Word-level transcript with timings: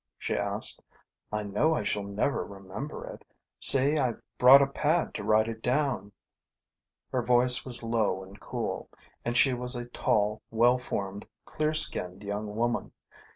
she 0.17 0.35
asked. 0.35 0.81
"I 1.31 1.43
know 1.43 1.75
I 1.75 1.83
shall 1.83 2.01
never 2.01 2.43
remember 2.43 3.05
it. 3.05 3.23
See, 3.59 3.99
I've 3.99 4.19
brought 4.39 4.63
a 4.63 4.65
pad 4.65 5.13
to 5.13 5.23
write 5.23 5.47
it 5.47 5.61
down." 5.61 6.11
Her 7.11 7.21
voice 7.21 7.63
was 7.63 7.83
low 7.83 8.23
and 8.23 8.39
cool, 8.39 8.89
and 9.23 9.37
she 9.37 9.53
was 9.53 9.75
a 9.75 9.85
tall, 9.85 10.41
well 10.49 10.79
formed, 10.79 11.27
clear 11.45 11.75
skinned 11.75 12.23
young 12.23 12.55
woman. 12.55 12.93